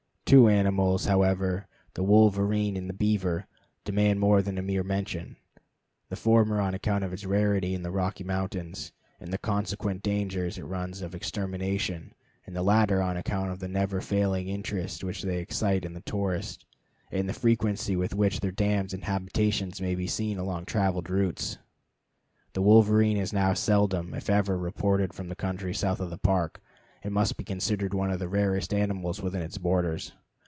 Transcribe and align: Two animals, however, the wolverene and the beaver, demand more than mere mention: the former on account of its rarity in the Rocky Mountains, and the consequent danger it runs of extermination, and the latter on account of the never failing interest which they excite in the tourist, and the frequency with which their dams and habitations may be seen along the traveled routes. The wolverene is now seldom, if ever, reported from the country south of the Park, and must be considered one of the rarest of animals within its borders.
Two 0.25 0.47
animals, 0.47 1.07
however, 1.07 1.67
the 1.93 2.03
wolverene 2.03 2.77
and 2.77 2.87
the 2.89 2.93
beaver, 2.93 3.47
demand 3.83 4.21
more 4.21 4.41
than 4.41 4.65
mere 4.65 4.81
mention: 4.81 5.35
the 6.07 6.15
former 6.15 6.61
on 6.61 6.73
account 6.73 7.03
of 7.03 7.11
its 7.11 7.25
rarity 7.25 7.75
in 7.75 7.83
the 7.83 7.91
Rocky 7.91 8.23
Mountains, 8.23 8.93
and 9.19 9.33
the 9.33 9.37
consequent 9.37 10.01
danger 10.03 10.45
it 10.45 10.63
runs 10.63 11.01
of 11.01 11.13
extermination, 11.13 12.13
and 12.47 12.55
the 12.55 12.63
latter 12.63 13.01
on 13.01 13.17
account 13.17 13.51
of 13.51 13.59
the 13.59 13.67
never 13.67 13.99
failing 13.99 14.47
interest 14.47 15.03
which 15.03 15.21
they 15.21 15.39
excite 15.39 15.83
in 15.83 15.91
the 15.91 15.99
tourist, 15.99 16.65
and 17.11 17.27
the 17.27 17.33
frequency 17.33 17.97
with 17.97 18.15
which 18.15 18.39
their 18.39 18.53
dams 18.53 18.93
and 18.93 19.03
habitations 19.03 19.81
may 19.81 19.95
be 19.95 20.07
seen 20.07 20.37
along 20.37 20.61
the 20.61 20.65
traveled 20.71 21.09
routes. 21.09 21.57
The 22.53 22.61
wolverene 22.61 23.17
is 23.17 23.33
now 23.33 23.53
seldom, 23.53 24.13
if 24.13 24.29
ever, 24.29 24.57
reported 24.57 25.13
from 25.13 25.27
the 25.27 25.35
country 25.35 25.73
south 25.73 25.99
of 25.99 26.09
the 26.09 26.17
Park, 26.17 26.61
and 27.03 27.13
must 27.13 27.35
be 27.35 27.43
considered 27.43 27.93
one 27.93 28.11
of 28.11 28.19
the 28.19 28.29
rarest 28.29 28.71
of 28.71 28.79
animals 28.79 29.21
within 29.21 29.41
its 29.41 29.57
borders. 29.57 30.13